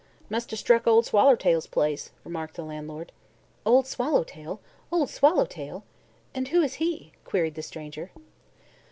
"Must 0.31 0.51
'a' 0.51 0.57
struck 0.57 0.87
Ol' 0.87 1.03
Swallertail's 1.03 1.67
place," 1.67 2.09
remarked 2.23 2.55
the 2.55 2.65
landlord. 2.65 3.11
"Old 3.67 3.85
Swallowtail? 3.85 4.59
Old 4.91 5.11
Swallowtail? 5.11 5.83
And 6.33 6.47
who 6.47 6.63
is 6.63 6.73
he?" 6.81 7.11
queried 7.23 7.53
the 7.53 7.61
stranger. 7.61 8.09